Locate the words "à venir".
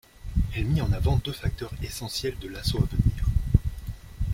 2.79-3.23